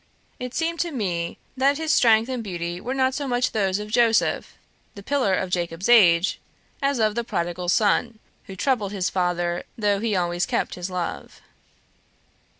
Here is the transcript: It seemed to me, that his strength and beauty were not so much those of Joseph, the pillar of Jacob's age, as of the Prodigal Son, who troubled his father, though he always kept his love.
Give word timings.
It 0.39 0.55
seemed 0.55 0.79
to 0.79 0.89
me, 0.91 1.37
that 1.55 1.77
his 1.77 1.93
strength 1.93 2.27
and 2.27 2.43
beauty 2.43 2.81
were 2.81 2.95
not 2.95 3.13
so 3.13 3.27
much 3.27 3.51
those 3.51 3.77
of 3.77 3.91
Joseph, 3.91 4.55
the 4.95 5.03
pillar 5.03 5.35
of 5.35 5.51
Jacob's 5.51 5.87
age, 5.87 6.39
as 6.81 6.97
of 6.97 7.13
the 7.13 7.23
Prodigal 7.23 7.69
Son, 7.69 8.17
who 8.45 8.55
troubled 8.55 8.93
his 8.93 9.11
father, 9.11 9.63
though 9.77 9.99
he 9.99 10.15
always 10.15 10.47
kept 10.47 10.73
his 10.73 10.89
love. 10.89 11.39